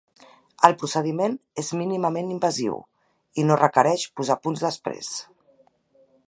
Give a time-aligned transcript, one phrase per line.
[0.69, 2.79] El procediment és mínimament invasiu
[3.43, 5.13] i no requereix posar punts després.